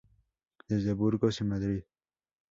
Desde 0.67 0.93
Burgos 0.93 1.41
y 1.41 1.43
Madrid. 1.43 1.83